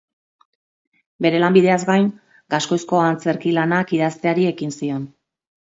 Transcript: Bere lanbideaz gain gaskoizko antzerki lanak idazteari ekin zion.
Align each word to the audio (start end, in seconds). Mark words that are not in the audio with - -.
Bere 1.25 1.41
lanbideaz 1.43 1.77
gain 1.91 2.09
gaskoizko 2.55 3.05
antzerki 3.11 3.55
lanak 3.61 3.97
idazteari 3.99 4.53
ekin 4.55 4.77
zion. 4.81 5.11